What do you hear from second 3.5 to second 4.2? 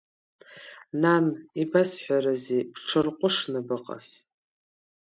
быҟаз.